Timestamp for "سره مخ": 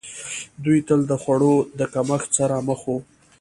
2.39-2.79